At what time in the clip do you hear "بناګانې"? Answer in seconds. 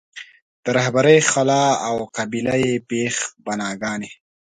3.45-4.11